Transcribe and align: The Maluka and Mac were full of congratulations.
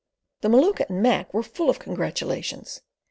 The 0.41 0.47
Maluka 0.49 0.87
and 0.89 1.03
Mac 1.03 1.31
were 1.31 1.43
full 1.43 1.69
of 1.69 1.77
congratulations. 1.77 2.81